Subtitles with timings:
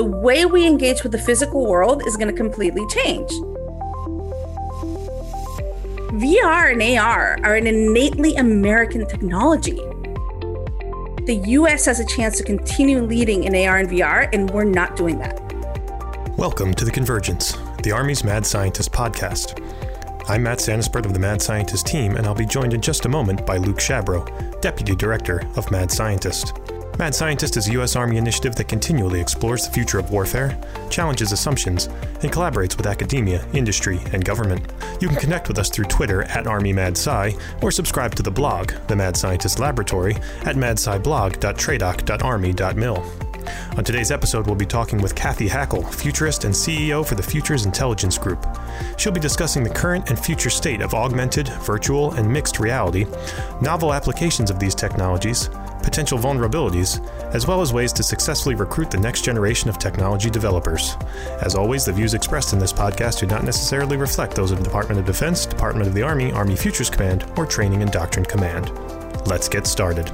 [0.00, 3.30] the way we engage with the physical world is going to completely change.
[6.12, 9.76] VR and AR are an innately American technology.
[11.26, 14.96] The US has a chance to continue leading in AR and VR, and we're not
[14.96, 15.38] doing that.
[16.38, 19.62] Welcome to The Convergence, the Army's Mad Scientist podcast.
[20.30, 23.10] I'm Matt Santaspirt of the Mad Scientist team, and I'll be joined in just a
[23.10, 24.24] moment by Luke Shabro,
[24.62, 26.54] Deputy Director of Mad Scientist.
[27.00, 27.96] Mad Scientist is a U.S.
[27.96, 31.86] Army initiative that continually explores the future of warfare, challenges assumptions,
[32.20, 34.70] and collaborates with academia, industry, and government.
[35.00, 38.96] You can connect with us through Twitter at ArmyMadSci or subscribe to the blog, The
[38.96, 43.30] Mad Scientist Laboratory, at madsciblog.tradoc.army.mil.
[43.78, 47.64] On today's episode, we'll be talking with Cathy Hackl, futurist and CEO for the Futures
[47.64, 48.46] Intelligence Group.
[48.98, 53.06] She'll be discussing the current and future state of augmented, virtual, and mixed reality,
[53.62, 55.48] novel applications of these technologies,
[55.82, 60.96] potential vulnerabilities, as well as ways to successfully recruit the next generation of technology developers.
[61.42, 64.64] As always, the views expressed in this podcast do not necessarily reflect those of the
[64.64, 68.70] Department of Defense, Department of the Army, Army Futures Command, or Training and Doctrine Command.
[69.26, 70.10] Let's get started.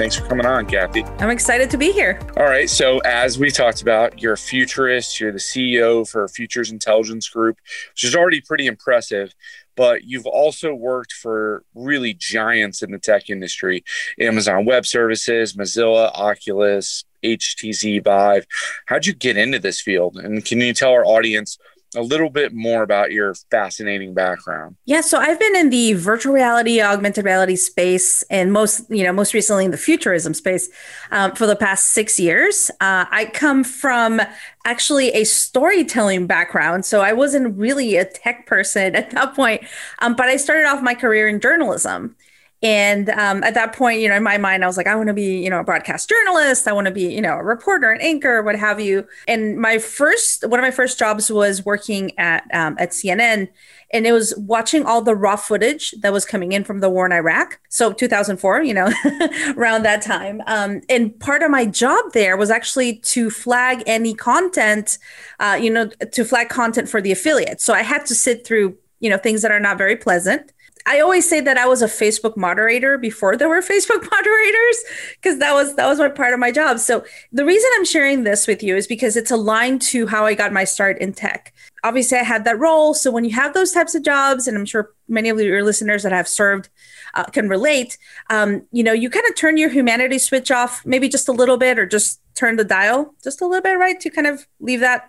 [0.00, 1.04] Thanks for coming on, Cathy.
[1.18, 2.18] I'm excited to be here.
[2.38, 2.70] All right.
[2.70, 7.58] So, as we talked about, you're a futurist, you're the CEO for Futures Intelligence Group,
[7.92, 9.34] which is already pretty impressive
[9.80, 13.82] but you've also worked for really giants in the tech industry
[14.20, 18.44] Amazon Web Services, Mozilla, Oculus, HTC Vive.
[18.84, 20.18] How'd you get into this field?
[20.18, 21.56] And can you tell our audience
[21.96, 24.76] a little bit more about your fascinating background.
[24.84, 29.12] Yeah, so I've been in the virtual reality, augmented reality space, and most, you know,
[29.12, 30.68] most recently in the futurism space
[31.10, 32.70] um, for the past six years.
[32.80, 34.20] Uh, I come from
[34.64, 39.62] actually a storytelling background, so I wasn't really a tech person at that point,
[39.98, 42.16] um, but I started off my career in journalism.
[42.62, 45.06] And um, at that point, you know, in my mind, I was like, I want
[45.06, 46.68] to be, you know, a broadcast journalist.
[46.68, 49.06] I want to be, you know, a reporter, an anchor, what have you.
[49.26, 53.48] And my first, one of my first jobs was working at um, at CNN,
[53.92, 57.06] and it was watching all the raw footage that was coming in from the war
[57.06, 57.58] in Iraq.
[57.70, 58.92] So 2004, you know,
[59.56, 60.42] around that time.
[60.46, 64.98] Um, and part of my job there was actually to flag any content,
[65.38, 67.62] uh, you know, to flag content for the affiliate.
[67.62, 70.52] So I had to sit through, you know, things that are not very pleasant
[70.86, 74.84] I always say that I was a Facebook moderator before there were Facebook moderators
[75.16, 76.78] because that was that was my part of my job.
[76.78, 80.34] So the reason I'm sharing this with you is because it's aligned to how I
[80.34, 81.52] got my start in tech.
[81.82, 82.94] Obviously, I had that role.
[82.94, 86.02] So when you have those types of jobs, and I'm sure many of your listeners
[86.02, 86.68] that have served
[87.14, 87.96] uh, can relate,
[88.28, 91.56] um, you know, you kind of turn your humanity switch off, maybe just a little
[91.56, 94.80] bit, or just turn the dial just a little bit, right, to kind of leave
[94.80, 95.08] that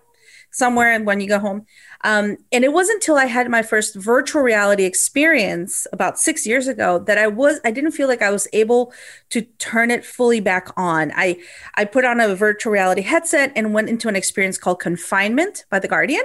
[0.52, 1.66] somewhere and when you go home.
[2.04, 6.68] Um, and it wasn't until I had my first virtual reality experience about six years
[6.68, 8.94] ago that I was I didn't feel like I was able
[9.30, 11.12] to turn it fully back on.
[11.16, 11.38] I
[11.76, 15.80] I put on a virtual reality headset and went into an experience called Confinement by
[15.80, 16.24] The Guardian.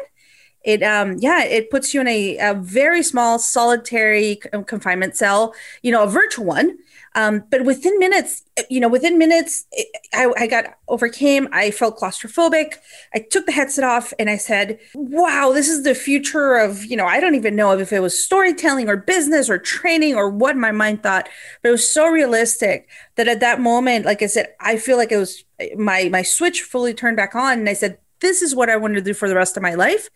[0.66, 5.92] It um yeah it puts you in a, a very small solitary confinement cell, you
[5.92, 6.76] know, a virtual one
[7.16, 11.48] um, but within minutes, you know, within minutes, it, I, I got overcame.
[11.50, 12.74] I felt claustrophobic.
[13.14, 16.94] I took the headset off and I said, wow, this is the future of, you
[16.94, 20.58] know, I don't even know if it was storytelling or business or training or what
[20.58, 21.26] my mind thought,
[21.62, 25.10] but it was so realistic that at that moment, like I said, I feel like
[25.10, 25.42] it was
[25.74, 27.60] my, my switch fully turned back on.
[27.60, 29.72] And I said, this is what I want to do for the rest of my
[29.72, 30.10] life.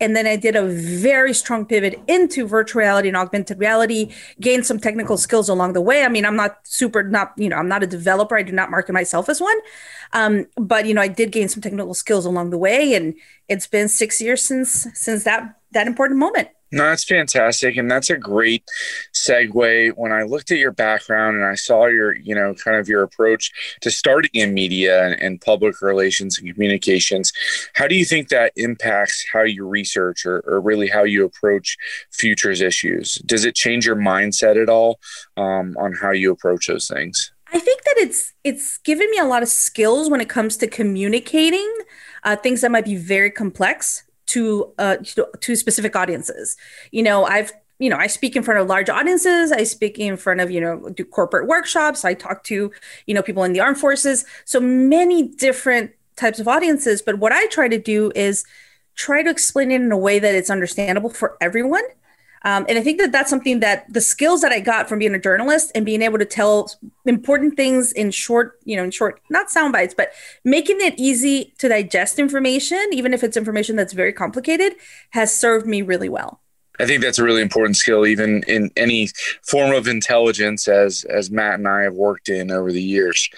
[0.00, 4.64] And then I did a very strong pivot into virtual reality and augmented reality, gained
[4.64, 6.04] some technical skills along the way.
[6.04, 8.36] I mean, I'm not super, not, you know, I'm not a developer.
[8.36, 9.58] I do not market myself as one.
[10.12, 12.94] Um, but, you know, I did gain some technical skills along the way.
[12.94, 13.14] And
[13.48, 16.48] it's been six years since, since that, that important moment.
[16.70, 17.76] No, that's fantastic.
[17.76, 18.62] And that's a great
[19.14, 19.92] segue.
[19.96, 23.02] When I looked at your background and I saw your, you know, kind of your
[23.02, 27.32] approach to starting in media and, and public relations and communications,
[27.74, 31.76] how do you think that impacts how you research or, or really how you approach
[32.12, 33.14] futures issues?
[33.24, 35.00] Does it change your mindset at all
[35.38, 37.32] um, on how you approach those things?
[37.50, 40.66] I think that it's it's given me a lot of skills when it comes to
[40.66, 41.72] communicating
[42.22, 44.96] uh, things that might be very complex to uh,
[45.40, 46.56] to specific audiences.
[46.90, 49.52] You know, I've you know, I speak in front of large audiences.
[49.52, 52.04] I speak in front of, you know, do corporate workshops.
[52.04, 52.72] I talk to,
[53.06, 54.24] you know, people in the armed forces.
[54.44, 57.02] So many different types of audiences.
[57.02, 58.44] But what I try to do is
[58.96, 61.84] try to explain it in a way that it's understandable for everyone.
[62.44, 65.14] Um, and I think that that's something that the skills that I got from being
[65.14, 66.70] a journalist and being able to tell
[67.04, 70.12] important things in short, you know, in short, not sound bites, but
[70.44, 74.74] making it easy to digest information, even if it's information that's very complicated,
[75.10, 76.40] has served me really well.
[76.80, 79.08] I think that's a really important skill, even in any
[79.42, 83.28] form of intelligence, as as Matt and I have worked in over the years.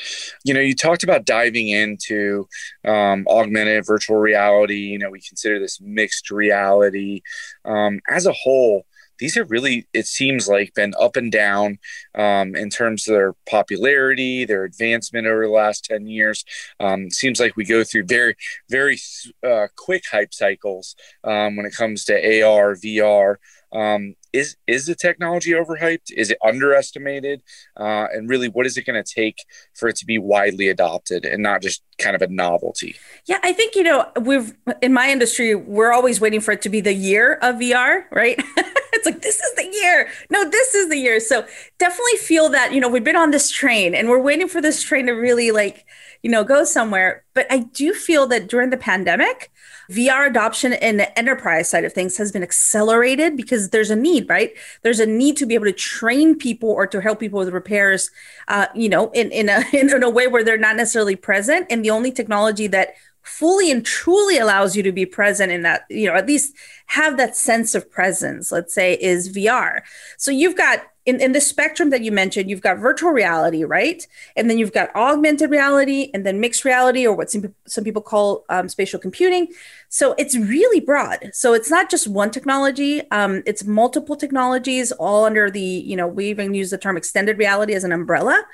[0.45, 2.47] You know, you talked about diving into
[2.85, 4.81] um, augmented virtual reality.
[4.81, 7.23] You know, we consider this mixed reality.
[7.65, 8.85] Um, as a whole,
[9.21, 11.79] these are really, it seems like, been up and down
[12.17, 16.45] um, in terms of their popularity, their advancement over the last 10 years.
[16.81, 18.35] Um, seems like we go through very,
[18.69, 18.99] very
[19.47, 23.37] uh, quick hype cycles um, when it comes to AR, VR.
[23.73, 26.13] Um, is is the technology overhyped?
[26.17, 27.43] Is it underestimated?
[27.77, 29.45] Uh, and really, what is it going to take
[29.75, 32.97] for it to be widely adopted and not just kind of a novelty?
[33.27, 36.69] Yeah, I think you know we've in my industry we're always waiting for it to
[36.69, 38.41] be the year of VR, right?
[38.93, 40.09] it's like this is the year.
[40.31, 41.21] No, this is the year.
[41.21, 41.47] So
[41.79, 44.83] definitely feel that you know we've been on this train and we're waiting for this
[44.83, 45.87] train to really like
[46.23, 47.25] you know go somewhere.
[47.35, 49.51] But I do feel that during the pandemic
[49.91, 54.29] VR adoption in the enterprise side of things has been accelerated because there's a need,
[54.29, 54.53] right?
[54.83, 58.11] There's a need to be able to train people or to help people with repairs,
[58.49, 61.67] uh, you know, in in a in a way where they're not necessarily present.
[61.71, 65.83] And the only technology that fully and truly allows you to be present in that,
[65.89, 66.55] you know, at least
[66.87, 69.81] have that sense of presence, let's say, is VR.
[70.17, 74.07] So you've got in, in the spectrum that you mentioned, you've got virtual reality, right?
[74.37, 78.03] And then you've got augmented reality and then mixed reality, or what some, some people
[78.03, 79.49] call um, spatial computing.
[79.89, 81.31] So it's really broad.
[81.33, 86.07] So it's not just one technology, um, it's multiple technologies, all under the, you know,
[86.07, 88.45] we even use the term extended reality as an umbrella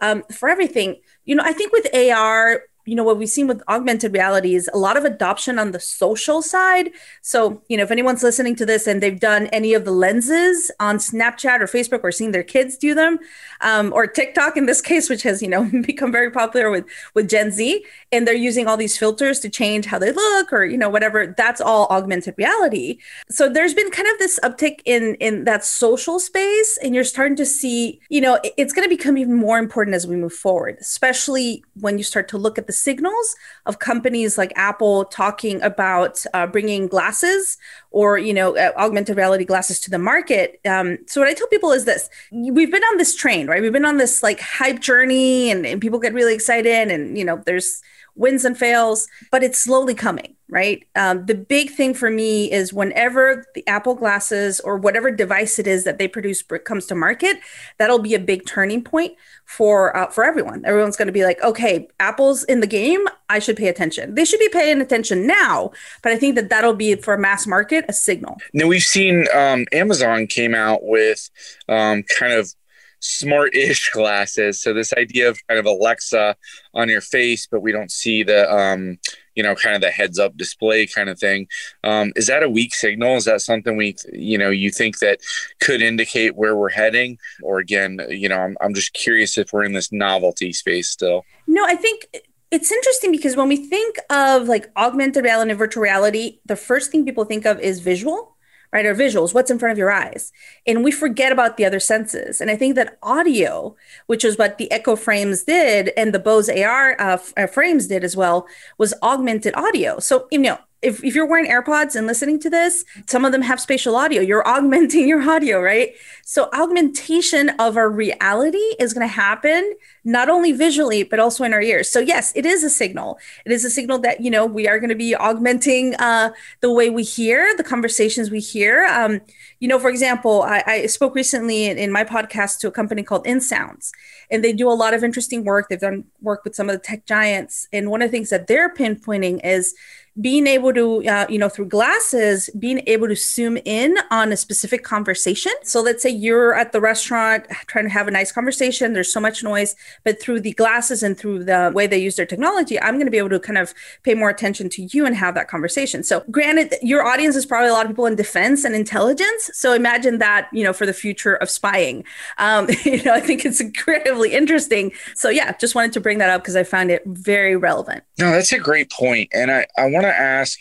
[0.00, 1.00] um, for everything.
[1.24, 4.68] You know, I think with AR, you know what we've seen with augmented reality is
[4.72, 6.90] a lot of adoption on the social side.
[7.22, 10.70] So you know if anyone's listening to this and they've done any of the lenses
[10.80, 13.18] on snapchat or facebook or seen their kids do them
[13.60, 16.84] um, or tiktok in this case which has you know become very popular with
[17.14, 20.64] with gen z and they're using all these filters to change how they look or
[20.64, 22.98] you know whatever that's all augmented reality.
[23.30, 27.36] So there's been kind of this uptick in in that social space and you're starting
[27.36, 30.76] to see you know it's going to become even more important as we move forward
[30.80, 33.36] especially when you start to look at the signals
[33.66, 37.56] of companies like Apple talking about uh, bringing glasses
[37.90, 40.60] or you know uh, augmented reality glasses to the market.
[40.64, 43.62] Um, so what I tell people is this: we've been on this train, right?
[43.62, 47.24] We've been on this like hype journey, and, and people get really excited, and you
[47.24, 47.82] know there's
[48.16, 50.86] wins and fails, but it's slowly coming, right?
[50.94, 55.66] Um, the big thing for me is whenever the Apple glasses or whatever device it
[55.66, 57.38] is that they produce comes to market,
[57.78, 59.14] that'll be a big turning point
[59.44, 60.64] for uh, for everyone.
[60.64, 63.04] Everyone's going to be like, okay, Apple's in the game.
[63.28, 64.14] I should pay attention.
[64.14, 65.72] They should be paying attention now,
[66.02, 68.38] but I think that that'll be for mass market a signal.
[68.52, 71.30] Now we've seen um, Amazon came out with
[71.68, 72.54] um, kind of
[73.04, 74.60] smart-ish glasses.
[74.60, 76.36] So this idea of kind of Alexa
[76.72, 78.98] on your face, but we don't see the um,
[79.34, 81.46] you know kind of the heads-up display kind of thing.
[81.82, 83.16] Um, is that a weak signal?
[83.16, 85.20] Is that something we you know you think that
[85.60, 87.18] could indicate where we're heading?
[87.42, 91.24] Or again, you know, I'm I'm just curious if we're in this novelty space still.
[91.46, 92.06] No, I think
[92.50, 96.90] it's interesting because when we think of like augmented reality and virtual reality, the first
[96.90, 98.33] thing people think of is visual
[98.74, 98.84] right?
[98.84, 100.32] Our visuals, what's in front of your eyes.
[100.66, 102.40] And we forget about the other senses.
[102.40, 103.76] And I think that audio,
[104.06, 108.02] which is what the Echo frames did and the Bose AR uh, uh, frames did
[108.02, 110.00] as well, was augmented audio.
[110.00, 113.42] So, you know, if, if you're wearing AirPods and listening to this, some of them
[113.42, 114.20] have spatial audio.
[114.20, 115.94] You're augmenting your audio, right?
[116.24, 121.52] So augmentation of our reality is going to happen not only visually but also in
[121.52, 121.90] our ears.
[121.90, 123.18] So yes, it is a signal.
[123.44, 126.72] It is a signal that you know we are going to be augmenting uh, the
[126.72, 128.84] way we hear, the conversations we hear.
[128.86, 129.20] Um,
[129.60, 133.02] you know, for example, I, I spoke recently in, in, my podcast to a company
[133.02, 133.92] called InSounds,
[134.30, 135.68] and they do a lot of interesting work.
[135.68, 138.46] They've done work with some of the tech giants, and one of the things that
[138.46, 139.74] they're pinpointing is
[140.20, 144.36] being able to, uh, you know, through glasses, being able to zoom in on a
[144.36, 145.52] specific conversation.
[145.64, 149.20] So let's say you're at the restaurant trying to have a nice conversation, there's so
[149.20, 152.94] much noise, but through the glasses and through the way they use their technology, I'm
[152.94, 155.48] going to be able to kind of pay more attention to you and have that
[155.48, 156.04] conversation.
[156.04, 159.50] So granted, your audience is probably a lot of people in defense and intelligence.
[159.52, 162.04] So imagine that, you know, for the future of spying.
[162.38, 164.92] Um, you know, I think it's incredibly interesting.
[165.16, 168.04] So yeah, just wanted to bring that up because I found it very relevant.
[168.18, 169.30] No, that's a great point.
[169.34, 170.60] And I, I want to ask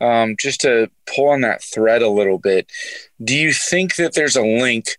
[0.00, 2.70] um, just to pull on that thread a little bit
[3.22, 4.96] do you think that there's a link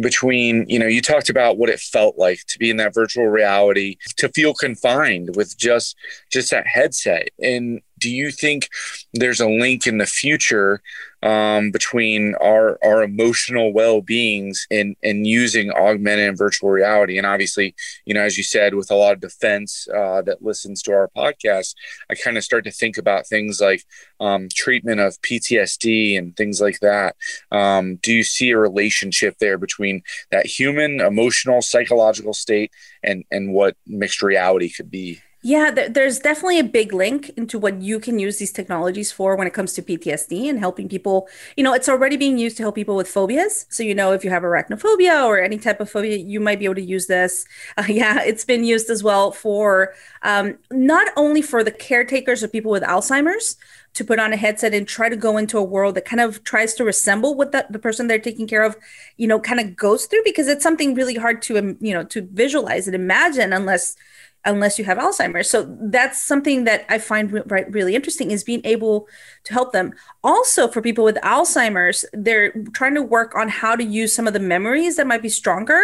[0.00, 3.26] between you know you talked about what it felt like to be in that virtual
[3.26, 5.96] reality to feel confined with just
[6.30, 8.68] just that headset and do you think
[9.14, 10.82] there's a link in the future
[11.24, 17.16] um, between our our emotional well beings and and using augmented and virtual reality.
[17.16, 20.82] And obviously, you know, as you said, with a lot of defense uh, that listens
[20.82, 21.74] to our podcast,
[22.10, 23.84] I kind of start to think about things like
[24.20, 27.16] um, treatment of PTSD and things like that.
[27.50, 32.70] Um, do you see a relationship there between that human, emotional, psychological state
[33.02, 35.20] and and what mixed reality could be?
[35.46, 39.36] Yeah, th- there's definitely a big link into what you can use these technologies for
[39.36, 41.28] when it comes to PTSD and helping people.
[41.54, 43.66] You know, it's already being used to help people with phobias.
[43.68, 46.64] So, you know, if you have arachnophobia or any type of phobia, you might be
[46.64, 47.44] able to use this.
[47.76, 52.52] Uh, yeah, it's been used as well for um, not only for the caretakers of
[52.52, 53.56] people with Alzheimer's
[53.94, 56.44] to put on a headset and try to go into a world that kind of
[56.44, 58.76] tries to resemble what the, person they're taking care of,
[59.16, 62.22] you know, kind of goes through because it's something really hard to, you know, to
[62.32, 63.96] visualize and imagine unless
[64.44, 65.48] unless you have Alzheimer's.
[65.48, 69.08] So that's something that I find re- really interesting is being able
[69.44, 69.92] to help them.
[70.22, 74.32] Also, for people with Alzheimer's, they're trying to work on how to use some of
[74.32, 75.82] the memories that might be stronger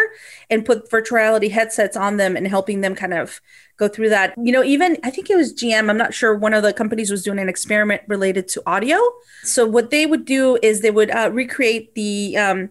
[0.51, 3.41] and put virtual reality headsets on them and helping them kind of
[3.77, 4.35] go through that.
[4.37, 7.11] You know, even I think it was GM, I'm not sure, one of the companies
[7.11, 8.99] was doing an experiment related to audio.
[9.43, 12.69] So what they would do is they would uh, recreate the um,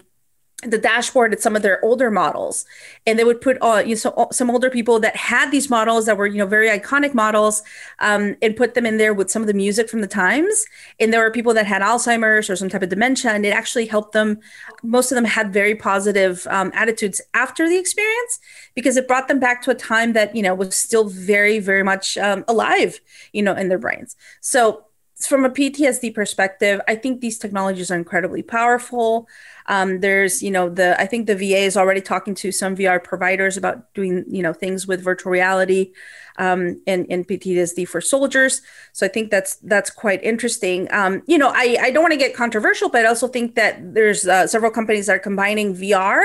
[0.63, 2.65] the dashboard at some of their older models.
[3.07, 6.05] And they would put uh, you know, so, some older people that had these models
[6.05, 7.63] that were you know very iconic models
[7.99, 10.65] um, and put them in there with some of the music from the times.
[10.99, 13.85] And there were people that had alzheimer's or some type of dementia and it actually
[13.85, 14.39] helped them.
[14.83, 18.39] Most of them had very positive um, attitudes after the experience
[18.75, 21.83] because it brought them back to a time that you know was still very very
[21.83, 22.99] much um, alive
[23.31, 24.15] you know in their brains.
[24.41, 24.83] So
[25.27, 29.27] from a ptsd perspective i think these technologies are incredibly powerful.
[29.69, 33.01] Um, there's, you know, the I think the VA is already talking to some VR
[33.01, 35.93] providers about doing, you know, things with virtual reality
[36.39, 38.61] um, and, and PTSD for soldiers.
[38.93, 40.87] So I think that's that's quite interesting.
[40.91, 43.93] Um, you know, I, I don't want to get controversial, but I also think that
[43.93, 46.23] there's uh, several companies that are combining VR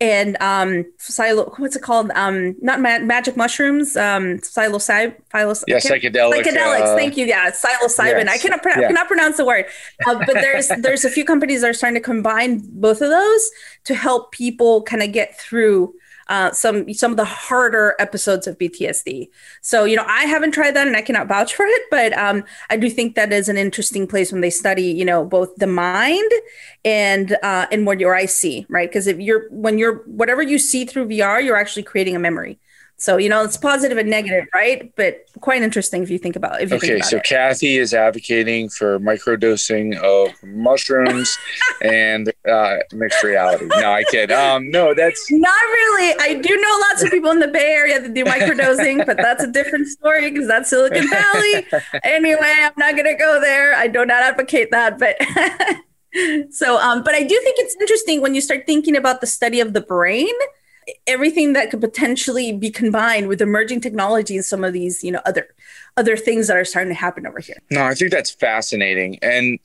[0.00, 5.16] and um silo what's it called um not ma- magic mushrooms um psilocybe
[5.66, 8.28] yeah psychedelic psychedelics uh, thank you yeah psilocybin yes.
[8.28, 8.86] i cannot, pro- yeah.
[8.86, 9.64] cannot pronounce the word
[10.06, 13.50] uh, but there's there's a few companies that are starting to combine both of those
[13.82, 15.92] to help people kind of get through
[16.28, 19.28] uh, some some of the harder episodes of PTSD.
[19.62, 22.44] So you know, I haven't tried that, and I cannot vouch for it, but um,
[22.70, 25.66] I do think that is an interesting place when they study, you know, both the
[25.66, 26.30] mind
[26.84, 28.88] and uh, and what your eyes see, right?
[28.88, 32.58] Because if you're when you're whatever you see through VR, you're actually creating a memory.
[33.00, 34.92] So you know it's positive and negative, right?
[34.96, 36.60] But quite interesting if you think about.
[36.60, 37.24] If you okay, so it.
[37.24, 41.38] Cathy is advocating for microdosing of mushrooms
[41.82, 43.66] and uh, mixed reality.
[43.66, 44.32] No, I kid.
[44.32, 46.16] Um, no, that's not really.
[46.20, 49.44] I do know lots of people in the Bay Area that do microdosing, but that's
[49.44, 51.66] a different story because that's Silicon Valley.
[52.02, 53.76] anyway, I'm not gonna go there.
[53.76, 55.16] I do not advocate that, but.
[56.50, 59.60] so um but i do think it's interesting when you start thinking about the study
[59.60, 60.32] of the brain
[61.06, 65.20] everything that could potentially be combined with emerging technology and some of these you know
[65.26, 65.48] other
[65.96, 67.56] other things that are starting to happen over here.
[67.70, 69.18] No, I think that's fascinating.
[69.20, 69.58] And,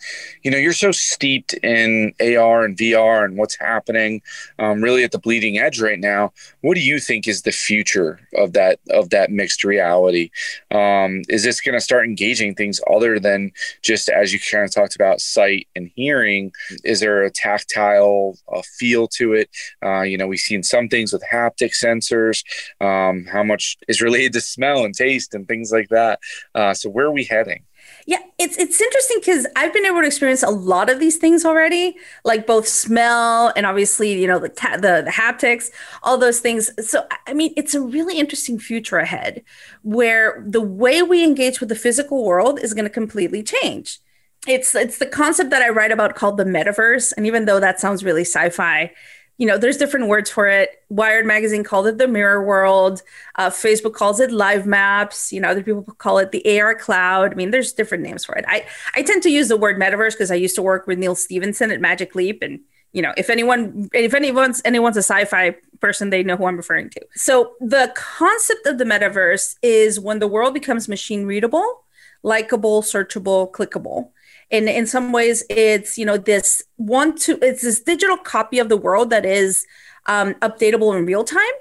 [0.44, 4.22] you know, you're so steeped in AR and VR and what's happening
[4.60, 6.34] um, really at the bleeding edge right now.
[6.62, 10.32] What do you think is the future of that, of that mixed reality?
[10.72, 13.52] Um, is this going to start engaging things other than
[13.82, 16.52] just, as you kind of talked about, sight and hearing?
[16.84, 19.50] Is there a tactile a feel to it?
[19.84, 22.44] Uh, you know, we've seen some things with haptic sensors.
[22.82, 26.20] Um, how much is related to smell and taste and things like that?
[26.56, 27.64] Uh, so where are we heading?
[28.06, 31.46] Yeah, it's it's interesting because I've been able to experience a lot of these things
[31.46, 35.70] already, like both smell and obviously you know the ta- the, the haptics,
[36.02, 36.72] all those things.
[36.86, 39.44] So I mean, it's a really interesting future ahead,
[39.84, 44.00] where the way we engage with the physical world is going to completely change.
[44.48, 47.80] It's it's the concept that I write about called the metaverse, and even though that
[47.80, 48.92] sounds really sci-fi,
[49.38, 50.84] you know, there's different words for it.
[50.90, 53.02] Wired magazine called it the mirror world.
[53.36, 55.34] Uh, Facebook calls it live maps.
[55.34, 57.32] You know, other people call it the AR cloud.
[57.32, 58.46] I mean, there's different names for it.
[58.48, 61.16] I, I tend to use the word metaverse because I used to work with Neal
[61.16, 62.44] Stephenson at Magic Leap.
[62.44, 62.60] And,
[62.92, 66.92] you know, if anyone, if anyone's, anyone's a sci-fi person, they know who I'm referring
[66.92, 67.02] to.
[67.16, 71.84] So the concept of the metaverse is when the world becomes machine readable,
[72.22, 74.12] likable, searchable, clickable
[74.54, 78.70] and in some ways it's you know this one to it's this digital copy of
[78.70, 79.66] the world that is
[80.06, 81.58] um, updatable in real time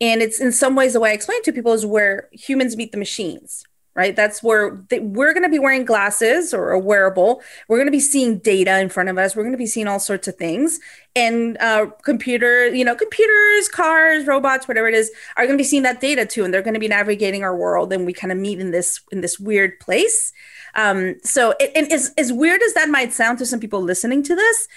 [0.00, 2.92] and it's in some ways the way i explain to people is where humans meet
[2.92, 4.16] the machines right?
[4.16, 7.42] That's where we're going to be wearing glasses or a wearable.
[7.68, 9.36] We're going to be seeing data in front of us.
[9.36, 10.80] We're going to be seeing all sorts of things.
[11.14, 15.66] And uh, computer, you know, computers, cars, robots, whatever it is, are going to be
[15.68, 17.92] seeing that data too, and they're going to be navigating our world.
[17.92, 20.32] And we kind of meet in this in this weird place.
[20.74, 24.22] Um, so, it, and as as weird as that might sound to some people listening
[24.24, 24.68] to this,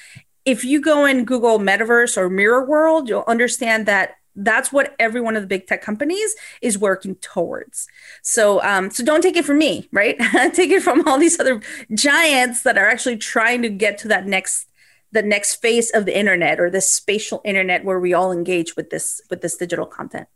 [0.46, 5.22] if you go and Google Metaverse or Mirror World, you'll understand that that's what every
[5.22, 7.88] one of the big tech companies is working towards.
[8.22, 10.18] So, um, so don't take it from me, right?
[10.54, 11.62] take it from all these other
[11.94, 14.68] giants that are actually trying to get to that next,
[15.12, 18.90] the next phase of the internet or this spatial internet where we all engage with
[18.90, 20.28] this with this digital content.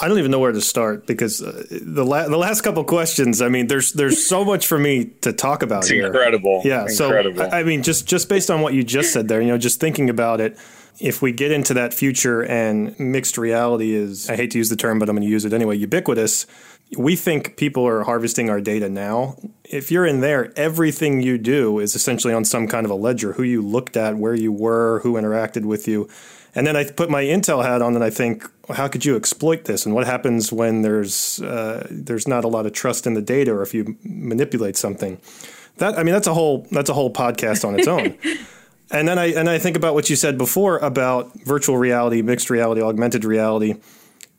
[0.00, 3.42] I don't even know where to start because uh, the la- the last couple questions.
[3.42, 5.80] I mean, there's there's so much for me to talk about.
[5.80, 6.06] It's here.
[6.06, 6.62] incredible.
[6.64, 6.86] Yeah.
[6.88, 7.36] Incredible.
[7.36, 9.58] So I, I mean, just just based on what you just said there, you know,
[9.58, 10.58] just thinking about it
[11.00, 14.76] if we get into that future and mixed reality is, I hate to use the
[14.76, 16.46] term, but I'm going to use it anyway, ubiquitous,
[16.96, 19.36] we think people are harvesting our data now.
[19.64, 23.34] If you're in there, everything you do is essentially on some kind of a ledger
[23.34, 26.08] who you looked at, where you were, who interacted with you.
[26.54, 29.16] And then I put my Intel hat on and I think, well, how could you
[29.16, 29.86] exploit this?
[29.86, 33.52] And what happens when there's uh, there's not a lot of trust in the data
[33.52, 35.20] or if you manipulate something?
[35.76, 38.18] That I mean, that's a whole that's a whole podcast on its own.
[38.90, 42.50] And then I and I think about what you said before about virtual reality, mixed
[42.50, 43.76] reality, augmented reality,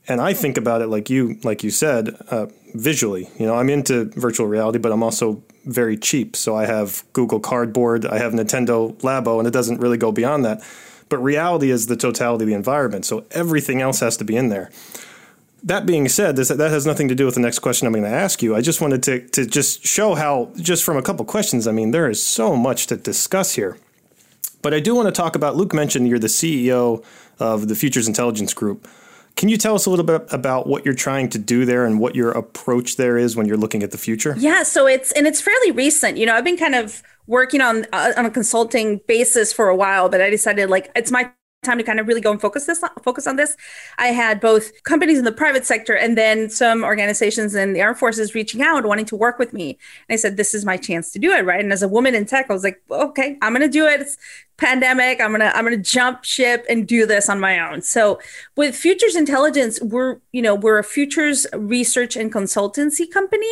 [0.08, 3.30] and I think about it like you like you said uh, visually.
[3.40, 6.36] You know, I'm into virtual reality, but I'm also very cheap.
[6.36, 10.44] So I have Google Cardboard, I have Nintendo Labo, and it doesn't really go beyond
[10.44, 10.62] that.
[11.12, 14.48] But reality is the totality of the environment, so everything else has to be in
[14.48, 14.72] there.
[15.62, 18.06] That being said, this, that has nothing to do with the next question I'm going
[18.06, 18.56] to ask you.
[18.56, 21.92] I just wanted to to just show how, just from a couple questions, I mean,
[21.92, 23.78] there is so much to discuss here.
[24.62, 27.04] But I do want to talk about Luke mentioned you're the CEO
[27.40, 28.88] of the Futures Intelligence Group.
[29.36, 32.00] Can you tell us a little bit about what you're trying to do there and
[32.00, 34.34] what your approach there is when you're looking at the future?
[34.38, 36.18] Yeah, so it's and it's fairly recent.
[36.18, 39.76] You know, I've been kind of working on uh, on a consulting basis for a
[39.76, 41.32] while, but I decided like it's my
[41.64, 43.56] time to kind of really go and focus this focus on this.
[44.00, 48.00] I had both companies in the private sector and then some organizations in the armed
[48.00, 49.78] forces reaching out wanting to work with me.
[50.10, 51.64] And I said, this is my chance to do it, right?
[51.64, 54.02] And as a woman in tech, I was like, okay, I'm going to do it.
[54.02, 54.18] It's
[54.62, 57.82] pandemic i'm gonna i'm gonna jump ship and do this on my own.
[57.82, 58.20] So
[58.56, 63.52] with futures intelligence we're you know we're a futures research and consultancy company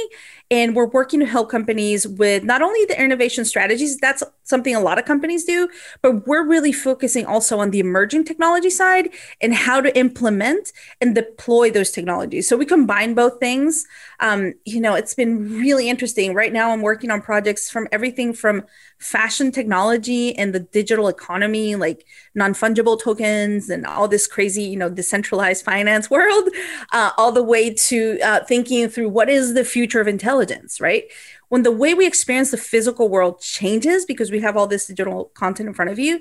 [0.52, 4.80] and we're working to help companies with not only the innovation strategies that's something a
[4.80, 5.68] lot of companies do
[6.04, 9.10] but we're really focusing also on the emerging technology side
[9.42, 12.48] and how to implement and deploy those technologies.
[12.48, 13.88] So we combine both things.
[14.20, 16.36] Um, you know it's been really interesting.
[16.36, 18.64] Right now i'm working on projects from everything from
[19.00, 24.78] fashion technology and the digital economy, like non fungible tokens and all this crazy, you
[24.78, 26.50] know, decentralized finance world,
[26.92, 31.06] uh, all the way to uh, thinking through what is the future of intelligence, right?
[31.48, 35.32] When the way we experience the physical world changes because we have all this digital
[35.34, 36.20] content in front of you,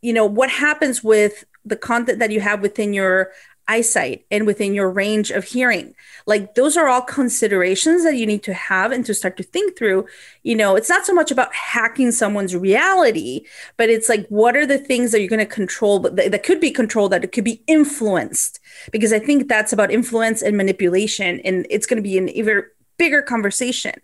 [0.00, 3.32] you know, what happens with the content that you have within your
[3.68, 5.94] eyesight and within your range of hearing.
[6.26, 9.76] Like those are all considerations that you need to have and to start to think
[9.76, 10.06] through.
[10.42, 13.46] You know it's not so much about hacking someone's reality
[13.76, 16.42] but it's like what are the things that you're going to control but that, that
[16.42, 18.60] could be controlled that it could be influenced?
[18.92, 22.62] Because i think that's about influence and manipulation and it's going to be an even
[22.96, 23.94] bigger conversation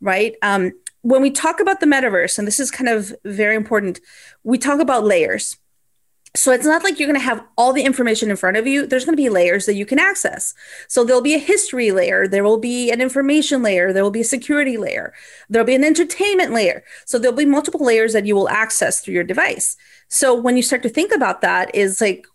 [0.00, 0.34] right?
[0.42, 4.00] Um, when we talk about the metaverse and this is kind of very important
[4.42, 5.56] we talk about layers
[6.36, 8.86] so it's not like you're going to have all the information in front of you.
[8.86, 10.52] There's going to be layers that you can access.
[10.88, 14.22] So there'll be a history layer, there will be an information layer, there will be
[14.22, 15.14] a security layer,
[15.48, 16.82] there'll be an entertainment layer.
[17.06, 19.76] So there'll be multiple layers that you will access through your device.
[20.08, 22.26] So when you start to think about that, is like,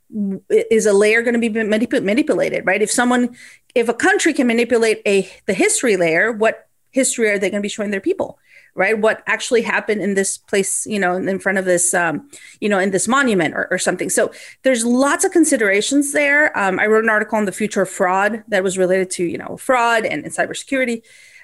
[0.49, 2.81] is a layer going to be manip- manipulated, right?
[2.81, 3.35] If someone,
[3.75, 7.65] if a country can manipulate a the history layer, what history are they going to
[7.65, 8.39] be showing their people?
[8.75, 8.97] Right?
[8.97, 12.29] What actually happened in this place you know in front of this um,
[12.59, 14.09] you know in this monument or, or, something.
[14.09, 14.31] So
[14.63, 16.57] there's lots of considerations there.
[16.57, 19.37] Um, i wrote an article on the future of fraud that was related to you
[19.37, 21.01] know fraud and, and cybersecurity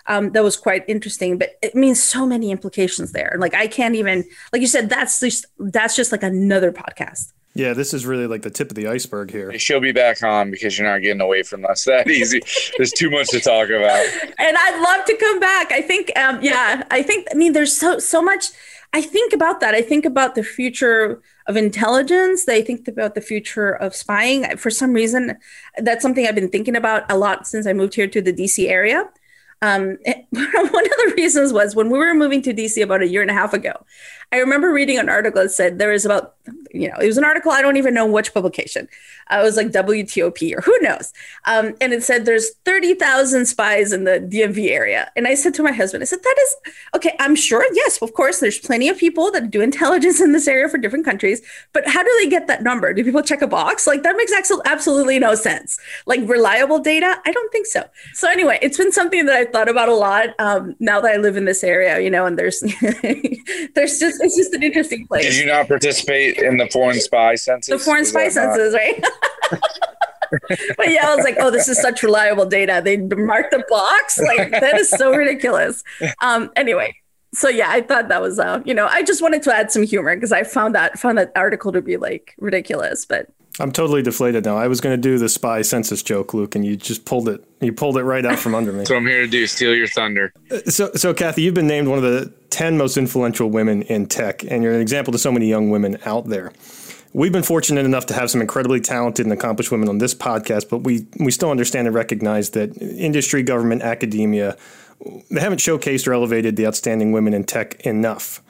[0.07, 3.35] um, that was quite interesting but it means so many implications there.
[3.39, 7.73] Like i can't even like you said that's just that's just like another podcast yeah,
[7.73, 9.57] this is really like the tip of the iceberg here.
[9.57, 12.41] She'll be back on because you're not getting away from us that easy.
[12.77, 14.05] there's too much to talk about.
[14.37, 15.71] And I'd love to come back.
[15.71, 18.47] I think, um, yeah, I think, I mean, there's so, so much.
[18.91, 19.73] I think about that.
[19.73, 22.47] I think about the future of intelligence.
[22.47, 24.57] I think about the future of spying.
[24.57, 25.37] For some reason,
[25.77, 28.67] that's something I've been thinking about a lot since I moved here to the DC
[28.67, 29.09] area.
[29.65, 29.97] Um,
[30.29, 33.31] one of the reasons was when we were moving to DC about a year and
[33.31, 33.73] a half ago,
[34.31, 36.35] I remember reading an article that said there was about,
[36.71, 38.87] you know, it was an article, I don't even know which publication.
[39.31, 41.11] It was like WTOP or who knows.
[41.45, 45.11] Um, and it said there's 30,000 spies in the DMV area.
[45.15, 46.55] And I said to my husband, I said, that is,
[46.95, 50.47] okay, I'm sure, yes, of course, there's plenty of people that do intelligence in this
[50.47, 51.41] area for different countries.
[51.73, 52.93] But how do they get that number?
[52.93, 53.87] Do people check a box?
[53.87, 54.31] Like that makes
[54.65, 55.79] absolutely no sense.
[56.05, 57.19] Like reliable data?
[57.25, 57.83] I don't think so.
[58.13, 61.17] So anyway, it's been something that I've thought about a lot um, now that I
[61.17, 62.59] live in this area, you know, and there's,
[63.71, 65.25] there's just, it's just an interesting place.
[65.25, 67.71] Did you not participate in the foreign spy census?
[67.71, 69.03] The foreign spy census, right?
[70.77, 72.81] but yeah, I was like, oh, this is such reliable data.
[72.83, 74.17] They marked the box.
[74.19, 75.83] Like that is so ridiculous.
[76.21, 76.95] Um, anyway,
[77.33, 79.83] so yeah, I thought that was uh, you know, I just wanted to add some
[79.83, 83.29] humor because I found that found that article to be like ridiculous, but
[83.59, 84.57] I'm totally deflated now.
[84.57, 87.43] I was going to do the spy census joke, Luke, and you just pulled it.
[87.61, 88.83] You pulled it right out from under me.
[88.85, 89.47] so I'm here to do.
[89.47, 90.33] Steal your thunder.
[90.67, 94.43] So, so Cathy, you've been named one of the 10 most influential women in tech,
[94.43, 96.51] and you're an example to so many young women out there.
[97.15, 100.67] We've been fortunate enough to have some incredibly talented and accomplished women on this podcast,
[100.67, 104.57] but we we still understand and recognize that industry, government, academia,
[105.31, 108.43] they haven't showcased or elevated the outstanding women in tech enough.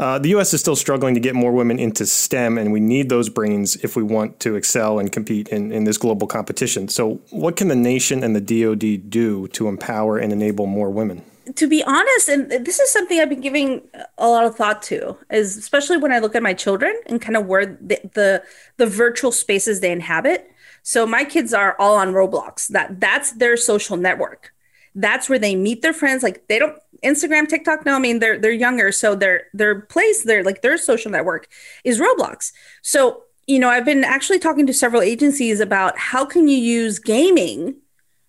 [0.00, 0.54] Uh, the U.S.
[0.54, 3.94] is still struggling to get more women into STEM, and we need those brains if
[3.94, 6.88] we want to excel and compete in, in this global competition.
[6.88, 11.22] So, what can the nation and the DoD do to empower and enable more women?
[11.54, 13.82] To be honest, and this is something I've been giving
[14.18, 17.36] a lot of thought to, is especially when I look at my children and kind
[17.36, 18.42] of where the, the,
[18.76, 20.50] the virtual spaces they inhabit.
[20.82, 22.68] So my kids are all on Roblox.
[22.68, 24.52] That that's their social network
[24.94, 26.22] that's where they meet their friends.
[26.22, 27.86] Like they don't Instagram, TikTok.
[27.86, 31.48] No, I mean they're they're younger, so their their place, their like their social network
[31.84, 32.52] is Roblox.
[32.82, 36.98] So you know, I've been actually talking to several agencies about how can you use
[36.98, 37.76] gaming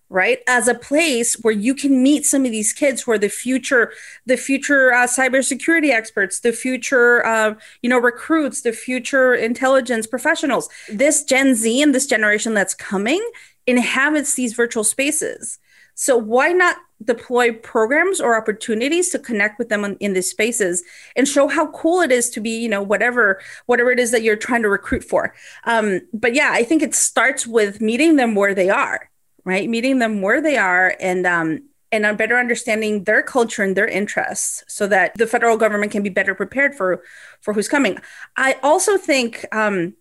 [0.09, 0.39] right?
[0.47, 3.93] As a place where you can meet some of these kids who are the future
[4.25, 10.69] the future uh, cybersecurity experts the future uh, you know recruits the future intelligence professionals.
[10.89, 13.23] This gen z and this generation that's coming
[13.67, 15.59] inhabits these virtual spaces.
[15.93, 20.81] So why not deploy programs or opportunities to connect with them in, these spaces
[21.15, 24.21] and show how cool it is to be, you know, whatever whatever it is that
[24.21, 25.33] you're trying to recruit for.
[25.65, 29.09] Um, but yeah, I think it starts with meeting them where they are,
[29.49, 29.67] right?
[29.67, 33.87] Meeting them where they are and um, and on better understanding their culture and their
[33.87, 37.03] interests so that the federal government can be better prepared for
[37.41, 37.97] for who's coming.
[38.37, 39.95] I also think um,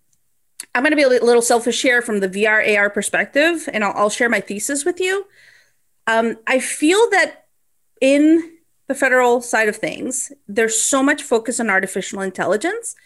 [0.75, 3.95] I'm going to be a little selfish here from the VR AR perspective, and I'll,
[3.97, 5.27] I'll share my thesis with you.
[6.07, 7.47] Um, I feel that
[8.01, 12.97] in the federal side of things, there's so much focus on artificial intelligence.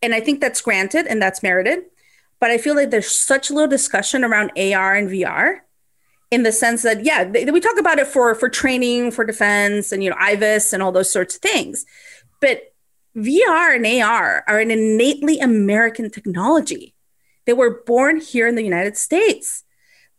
[0.00, 1.84] And I think that's granted and that's merited.
[2.40, 5.60] But I feel like there's such little discussion around AR and VR
[6.32, 10.02] in the sense that, yeah, we talk about it for, for training, for defense, and,
[10.02, 11.84] you know, IVAS and all those sorts of things.
[12.40, 12.74] But
[13.14, 16.94] VR and AR are an innately American technology.
[17.44, 19.62] They were born here in the United States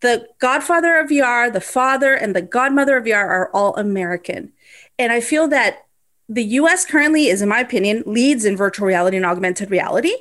[0.04, 4.52] the godfather of VR, the father, and the godmother of VR are all American.
[5.00, 5.86] And I feel that
[6.28, 10.14] the US currently is, in my opinion, leads in virtual reality and augmented reality.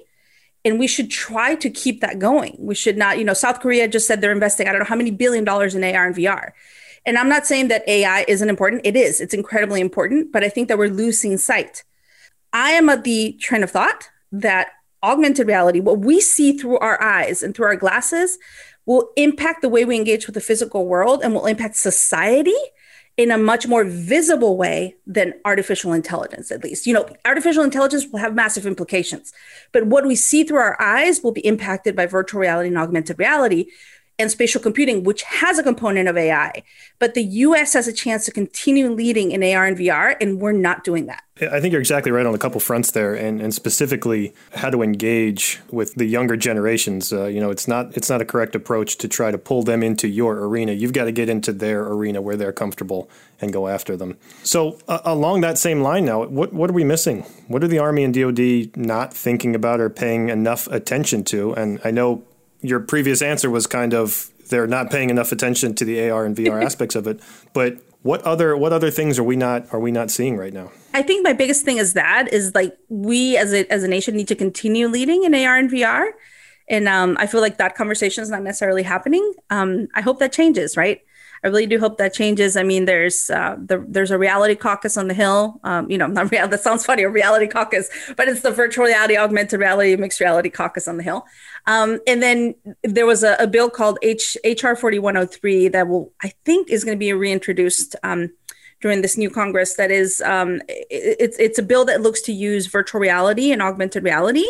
[0.64, 2.56] And we should try to keep that going.
[2.58, 4.96] We should not, you know, South Korea just said they're investing, I don't know how
[4.96, 6.52] many billion dollars in AR and VR.
[7.04, 8.82] And I'm not saying that AI isn't important.
[8.84, 11.82] It is, it's incredibly important, but I think that we're losing sight.
[12.52, 14.68] I am of the train of thought that
[15.02, 18.38] augmented reality, what we see through our eyes and through our glasses,
[18.86, 22.54] will impact the way we engage with the physical world and will impact society
[23.16, 26.86] in a much more visible way than artificial intelligence, at least.
[26.86, 29.32] You know, artificial intelligence will have massive implications,
[29.72, 33.18] but what we see through our eyes will be impacted by virtual reality and augmented
[33.18, 33.66] reality,
[34.22, 36.62] and spatial computing, which has a component of AI.
[36.98, 40.52] But the US has a chance to continue leading in AR and VR, and we're
[40.52, 41.22] not doing that.
[41.40, 44.82] I think you're exactly right on a couple fronts there, and, and specifically how to
[44.82, 47.12] engage with the younger generations.
[47.12, 49.82] Uh, you know, it's not it's not a correct approach to try to pull them
[49.82, 50.72] into your arena.
[50.72, 54.18] You've got to get into their arena where they're comfortable and go after them.
[54.44, 57.22] So uh, along that same line, now, what what are we missing?
[57.48, 61.54] What are the Army and DoD not thinking about or paying enough attention to?
[61.54, 62.24] And I know
[62.62, 66.36] your previous answer was kind of they're not paying enough attention to the AR and
[66.36, 67.20] VR aspects of it.
[67.52, 70.70] But what other what other things are we not are we not seeing right now?
[70.94, 74.16] I think my biggest thing is that is like we as a as a nation
[74.16, 76.10] need to continue leading in AR and VR.
[76.68, 79.34] And um, I feel like that conversation is not necessarily happening.
[79.50, 81.02] Um, I hope that changes, right?
[81.44, 82.56] I really do hope that changes.
[82.56, 85.60] I mean, there's uh, the, there's a reality caucus on the Hill.
[85.64, 86.46] Um, you know, not real.
[86.46, 90.50] That sounds funny, a reality caucus, but it's the virtual reality, augmented reality, mixed reality
[90.50, 91.24] caucus on the Hill.
[91.66, 96.32] Um, and then there was a, a bill called H, HR 4103 that will, I
[96.44, 98.30] think, is going to be reintroduced um,
[98.80, 99.74] during this new Congress.
[99.74, 103.60] That is, um, it, it's it's a bill that looks to use virtual reality and
[103.60, 104.46] augmented reality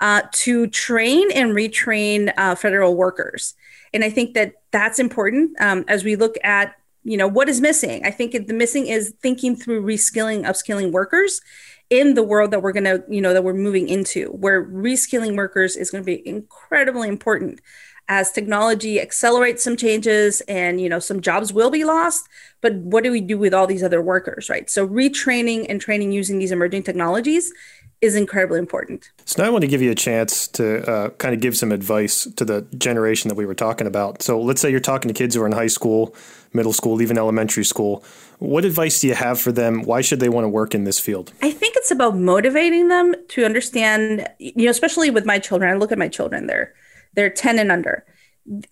[0.00, 3.54] uh, to train and retrain uh, federal workers.
[3.92, 6.74] And I think that that's important um, as we look at
[7.06, 8.04] you know what is missing.
[8.04, 11.40] I think the missing is thinking through reskilling, upskilling workers
[11.88, 15.36] in the world that we're going to you know that we're moving into, where reskilling
[15.36, 17.60] workers is going to be incredibly important
[18.08, 22.28] as technology accelerates some changes and you know some jobs will be lost
[22.60, 26.12] but what do we do with all these other workers right so retraining and training
[26.12, 27.52] using these emerging technologies
[28.00, 29.10] is incredibly important.
[29.24, 31.72] So now I want to give you a chance to uh, kind of give some
[31.72, 34.22] advice to the generation that we were talking about.
[34.22, 36.14] So let's say you're talking to kids who are in high school,
[36.52, 38.04] middle school, even elementary school.
[38.38, 39.82] What advice do you have for them?
[39.82, 41.32] Why should they want to work in this field?
[41.40, 45.70] I think it's about motivating them to understand, you know, especially with my children.
[45.70, 46.74] I look at my children, they're
[47.16, 48.04] they're 10 and under.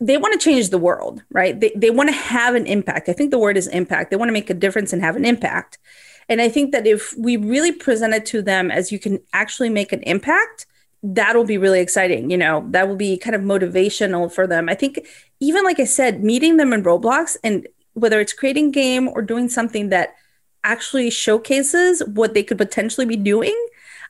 [0.01, 1.59] They want to change the world, right?
[1.59, 3.09] They, they want to have an impact.
[3.09, 4.11] I think the word is impact.
[4.11, 5.79] They want to make a difference and have an impact.
[6.29, 9.71] And I think that if we really present it to them as you can actually
[9.71, 10.67] make an impact,
[11.03, 12.31] that'll be really exciting.
[12.31, 14.69] You know, that will be kind of motivational for them.
[14.69, 15.07] I think
[15.41, 19.49] even like I said, meeting them in Roblox and whether it's creating game or doing
[19.49, 20.15] something that
[20.65, 23.55] actually showcases what they could potentially be doing.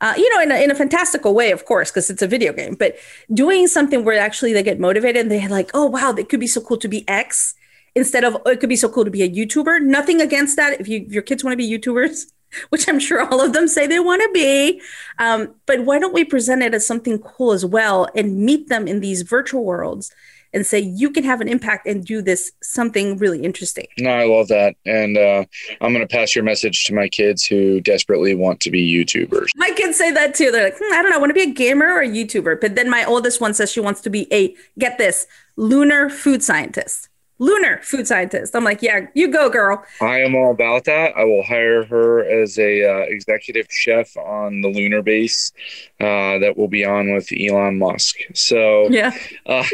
[0.01, 2.53] Uh, you know, in a, in a fantastical way, of course, because it's a video
[2.53, 2.97] game, but
[3.33, 6.47] doing something where actually they get motivated and they're like, oh, wow, it could be
[6.47, 7.55] so cool to be X
[7.95, 9.83] instead of oh, it could be so cool to be a YouTuber.
[9.83, 10.81] Nothing against that.
[10.81, 12.27] If, you, if your kids want to be YouTubers,
[12.71, 14.81] which I'm sure all of them say they want to be,
[15.19, 18.87] um, but why don't we present it as something cool as well and meet them
[18.87, 20.13] in these virtual worlds
[20.55, 23.87] and say you can have an impact and do this something really interesting.
[23.99, 25.45] No, I love that, and uh,
[25.81, 29.49] I'm going to pass your message to my kids who desperately want to be YouTubers.
[29.57, 30.51] My kids say that too.
[30.51, 32.61] They're like, hmm, I don't know, I want to be a gamer or a YouTuber.
[32.61, 36.43] But then my oldest one says she wants to be a get this lunar food
[36.43, 38.55] scientist lunar food scientist.
[38.55, 39.85] I'm like, yeah, you go, girl.
[40.01, 41.17] I am all about that.
[41.17, 45.53] I will hire her as a uh, executive chef on the lunar base
[46.01, 48.17] uh, that will be on with Elon Musk.
[48.35, 49.13] So yeah.
[49.47, 49.65] Uh,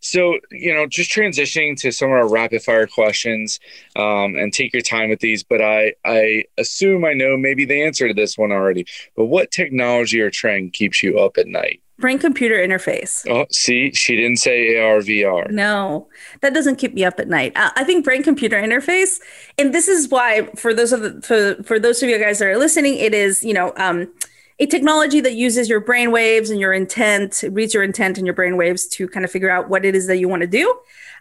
[0.00, 3.60] so you know, just transitioning to some of our rapid fire questions,
[3.96, 5.44] um, and take your time with these.
[5.44, 8.86] But I I assume I know maybe the answer to this one already.
[9.16, 11.80] But what technology or trend keeps you up at night?
[11.98, 13.28] Brain computer interface.
[13.30, 15.50] Oh, see, she didn't say AR VR.
[15.50, 16.08] No,
[16.40, 17.52] that doesn't keep me up at night.
[17.56, 19.20] Uh, I think brain computer interface,
[19.58, 22.48] and this is why for those of the, for for those of you guys that
[22.48, 24.12] are listening, it is you know um,
[24.58, 28.34] a technology that uses your brain waves and your intent, reads your intent and your
[28.34, 30.74] brain waves to kind of figure out what it is that you want to do.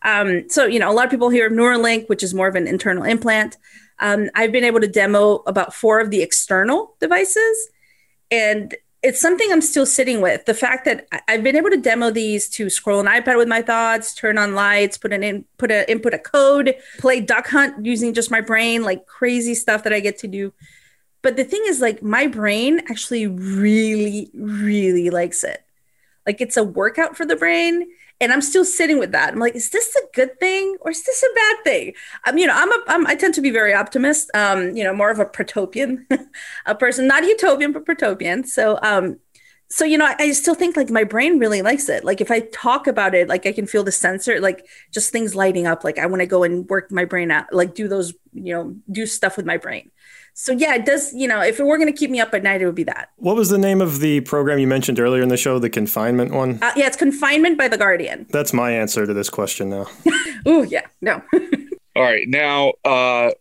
[0.04, 2.56] Um, so you know, a lot of people hear of Neuralink, which is more of
[2.56, 3.58] an internal implant.
[4.00, 7.70] Um, I've been able to demo about four of the external devices.
[8.32, 10.46] And it's something I'm still sitting with.
[10.46, 13.62] The fact that I've been able to demo these to scroll an iPad with my
[13.62, 17.86] thoughts, turn on lights, put an in, put a input a code, play duck hunt
[17.86, 20.54] using just my brain, like crazy stuff that I get to do.
[21.22, 25.64] But the thing is, like my brain actually really, really likes it.
[26.26, 27.86] Like it's a workout for the brain
[28.24, 29.34] and I'm still sitting with that.
[29.34, 31.94] I'm like, is this a good thing or is this a bad thing?
[32.26, 34.32] Um, you know, I'm a, I'm, I tend to be very optimist.
[34.34, 36.08] Um, you know, more of a protopian,
[36.66, 38.46] a person, not utopian but protopian.
[38.46, 39.20] So, um,
[39.70, 42.04] so you know, I, I, still think like my brain really likes it.
[42.06, 45.36] Like if I talk about it, like I can feel the sensor, like just things
[45.36, 45.84] lighting up.
[45.84, 48.76] Like I want to go and work my brain out, like do those, you know,
[48.92, 49.90] do stuff with my brain
[50.34, 51.14] so yeah, it does.
[51.14, 52.84] You know, if it were going to keep me up at night, it would be
[52.86, 53.10] that.
[53.18, 55.60] What was the name of the program you mentioned earlier in the show?
[55.60, 56.60] The confinement one.
[56.62, 58.26] Uh, yeah, it's Confinement by the Guardian.
[58.30, 59.88] That's my answer to this question now.
[60.46, 61.22] oh yeah, no.
[61.96, 63.32] All right, now, uh,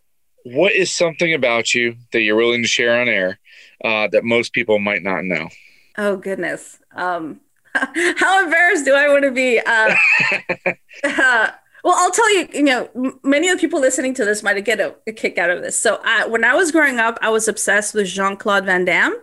[0.45, 3.39] what is something about you that you're willing to share on air
[3.83, 5.49] uh, that most people might not know?
[5.97, 6.79] Oh goodness.
[6.95, 7.41] Um,
[7.75, 9.59] how embarrassed do I want to be?
[9.59, 9.95] Uh,
[11.05, 11.51] uh
[11.83, 14.81] well, I'll tell you, you know, many of the people listening to this might get
[14.81, 15.77] a, a kick out of this.
[15.79, 19.15] So, I, when I was growing up, I was obsessed with Jean Claude Van Damme.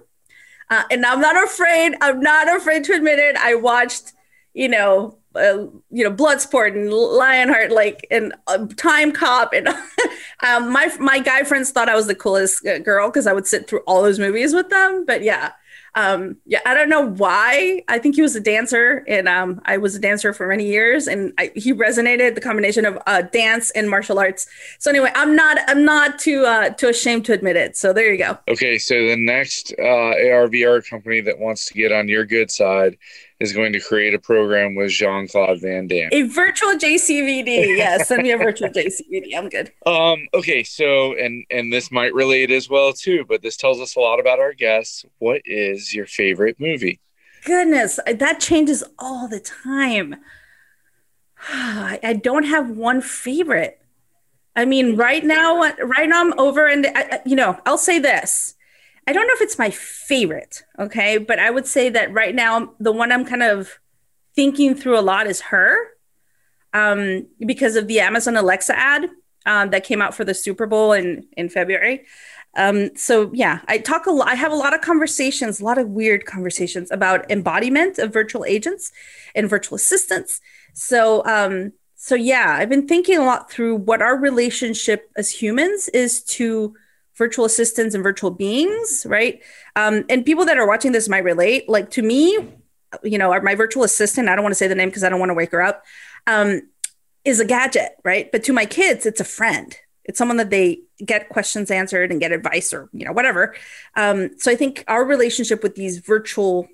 [0.69, 3.35] Uh, and I'm not afraid, I'm not afraid to admit it.
[3.37, 4.13] I watched,
[4.53, 9.67] you know, uh, you know, Bloodsport and Lionheart, like, and uh, Timecop, and
[10.45, 13.47] um, my my guy friends thought I was the coolest uh, girl because I would
[13.47, 15.05] sit through all those movies with them.
[15.05, 15.51] But yeah,
[15.95, 17.83] um, yeah, I don't know why.
[17.87, 21.07] I think he was a dancer, and um, I was a dancer for many years,
[21.07, 24.47] and I, he resonated the combination of uh, dance and martial arts.
[24.79, 27.75] So anyway, I'm not I'm not too uh, too ashamed to admit it.
[27.77, 28.37] So there you go.
[28.47, 32.51] Okay, so the next uh, AR VR company that wants to get on your good
[32.51, 32.97] side
[33.39, 36.09] is going to create a program with Jean Claude Van Damme.
[36.11, 37.77] A virtual JCVD.
[37.77, 39.35] Yes, send me a virtual JCVD.
[39.35, 39.71] I'm good.
[39.89, 43.95] Um, okay, so and and this might relate as well too, but this tells us
[43.95, 45.03] a lot about our guests.
[45.17, 46.99] What is your favorite movie?
[47.43, 50.15] Goodness, that changes all the time.
[51.49, 53.81] I don't have one favorite.
[54.55, 56.87] I mean, right now, right now I'm over, and
[57.25, 58.55] you know, I'll say this.
[59.09, 62.73] I don't know if it's my favorite, okay, but I would say that right now
[62.79, 63.79] the one I'm kind of
[64.35, 65.75] thinking through a lot is her,
[66.73, 69.09] um, because of the Amazon Alexa ad
[69.47, 72.05] um, that came out for the Super Bowl in in February.
[72.55, 74.27] Um, so yeah, I talk a lot.
[74.27, 78.45] I have a lot of conversations, a lot of weird conversations about embodiment of virtual
[78.45, 78.91] agents
[79.33, 80.39] and virtual assistants.
[80.75, 85.89] So um, so yeah, I've been thinking a lot through what our relationship as humans
[85.89, 86.75] is to
[87.19, 89.43] virtual assistants and virtual beings, right?
[89.75, 91.69] Um, and people that are watching this might relate.
[91.69, 92.39] Like to me,
[93.03, 95.19] you know, my virtual assistant, I don't want to say the name because I don't
[95.19, 95.83] want to wake her up,
[96.25, 96.61] um,
[97.23, 98.31] is a gadget, right?
[98.31, 99.77] But to my kids, it's a friend.
[100.05, 103.53] It's someone that they get questions answered and get advice or, you know, whatever.
[103.95, 106.67] Um, so I think our relationship with these virtual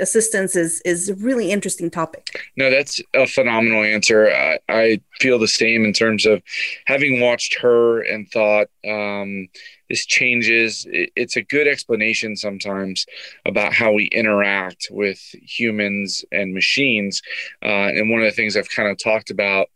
[0.00, 2.26] assistance is is a really interesting topic.
[2.56, 4.30] No, that's a phenomenal answer.
[4.30, 6.42] I, I feel the same in terms of
[6.86, 9.48] having watched her and thought um,
[9.88, 10.86] this changes.
[10.90, 13.06] It, it's a good explanation sometimes
[13.46, 17.22] about how we interact with humans and machines.
[17.62, 19.68] Uh, and one of the things I've kind of talked about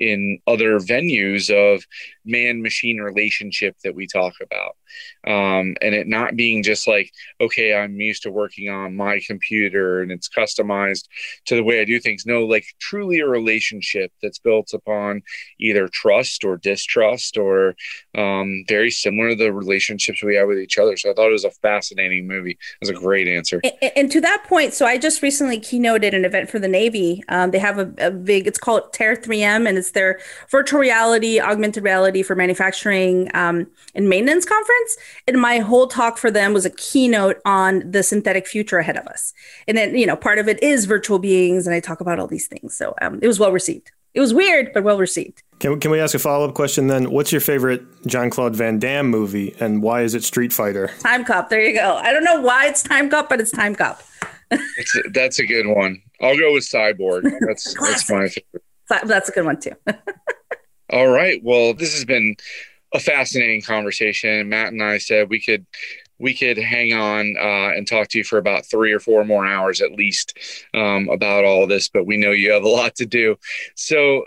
[0.00, 1.84] in other venues of
[2.24, 4.76] man machine relationship that we talk about
[5.26, 10.00] um, and it not being just like okay i'm used to working on my computer
[10.00, 11.04] and it's customized
[11.44, 12.24] to the way i do things.
[12.26, 15.22] No like truly a relationship that's built upon
[15.58, 17.74] either trust or distrust or
[18.16, 20.96] um, very similar to the relationships we have with each other.
[20.96, 22.52] So i thought it was a fascinating movie.
[22.52, 23.60] It was a great answer.
[23.64, 27.22] And, and to that point so i just recently keynoted an event for the navy.
[27.28, 31.40] Um, they have a, a big it's called tear 3m and it's their virtual reality
[31.40, 36.64] augmented reality for manufacturing um, and maintenance conference and my whole talk for them was
[36.64, 39.32] a keynote on the synthetic future ahead of us.
[39.68, 42.26] And then, you know, part of it is virtual beings, and I talk about all
[42.26, 42.76] these things.
[42.76, 43.92] So um, it was well received.
[44.12, 45.42] It was weird, but well received.
[45.60, 47.10] Can, can we ask a follow up question then?
[47.10, 50.90] What's your favorite Jean Claude Van Damme movie, and why is it Street Fighter?
[50.98, 51.48] Timecop.
[51.48, 51.96] There you go.
[51.96, 54.00] I don't know why it's Timecop, but it's Timecop.
[54.50, 56.02] it's a, that's a good one.
[56.20, 57.22] I'll go with Cyborg.
[57.46, 58.28] That's that's my
[58.90, 59.06] favorite.
[59.06, 59.76] That's a good one too.
[60.92, 61.40] All right.
[61.44, 62.34] Well, this has been
[62.92, 64.48] a fascinating conversation.
[64.48, 65.66] Matt and I said we could
[66.18, 69.46] we could hang on uh, and talk to you for about three or four more
[69.46, 70.38] hours at least
[70.74, 73.36] um, about all this, but we know you have a lot to do.
[73.74, 74.26] So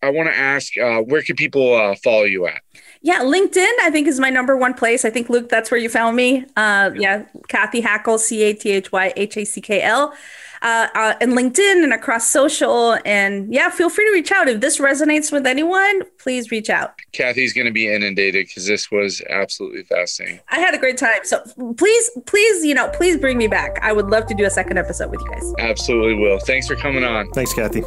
[0.00, 2.62] I want to ask, uh, where can people uh, follow you at?
[3.04, 5.04] Yeah, LinkedIn, I think, is my number one place.
[5.04, 6.46] I think, Luke, that's where you found me.
[6.56, 10.14] Uh, yeah, Cathy Hackl, C A T H Y H A C K L
[10.62, 12.96] uh, uh, and LinkedIn and across social.
[13.04, 14.48] And yeah, feel free to reach out.
[14.48, 16.94] If this resonates with anyone, please reach out.
[17.12, 20.40] Cathy's going to be inundated because this was absolutely fascinating.
[20.48, 21.24] I had a great time.
[21.24, 21.42] So
[21.76, 23.78] please, please, you know, please bring me back.
[23.82, 25.52] I would love to do a second episode with you guys.
[25.58, 26.38] Absolutely will.
[26.38, 27.30] Thanks for coming on.
[27.32, 27.82] Thanks, Cathy.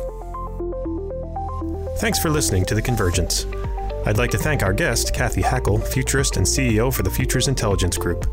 [1.98, 3.48] Thanks for listening to The Convergence.
[4.08, 7.98] I'd like to thank our guest, Cathy Hackl, futurist and CEO for the Futures Intelligence
[7.98, 8.26] Group.